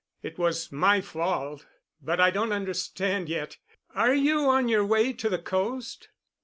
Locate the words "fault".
0.99-1.67